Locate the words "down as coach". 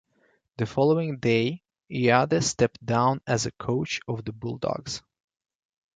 2.83-3.99